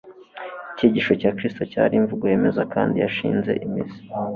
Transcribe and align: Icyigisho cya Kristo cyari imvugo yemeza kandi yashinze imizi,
Icyigisho 0.71 1.11
cya 1.21 1.31
Kristo 1.37 1.61
cyari 1.71 1.93
imvugo 1.99 2.23
yemeza 2.31 2.61
kandi 2.73 2.95
yashinze 3.03 3.51
imizi, 3.65 3.99